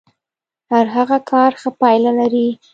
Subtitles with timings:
[0.71, 2.47] هر ښه کار ښه پايله لري.